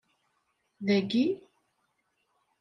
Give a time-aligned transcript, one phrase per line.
[0.85, 1.23] Dagi?